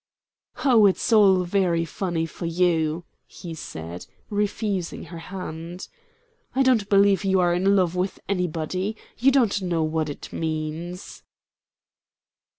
[0.65, 5.87] "Oh, it's all very funny for you," he said, refusing her hand.
[6.55, 8.97] "I don't believe you are in love with anybody.
[9.19, 11.21] You don't know what it means."